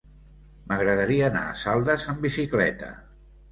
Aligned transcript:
M'agradaria 0.71 1.27
anar 1.27 1.45
a 1.51 1.53
Saldes 1.65 2.09
amb 2.17 2.27
bicicleta. 2.29 2.93